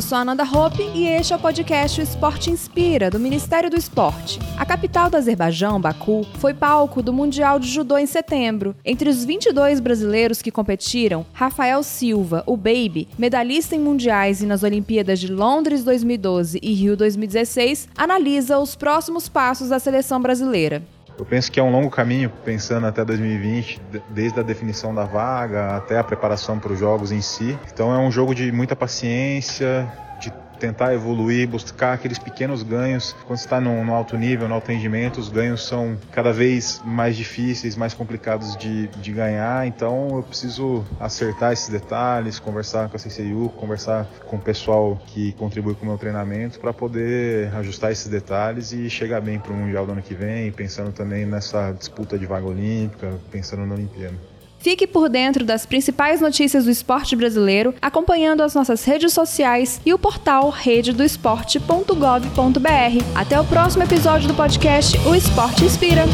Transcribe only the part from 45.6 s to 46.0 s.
com o meu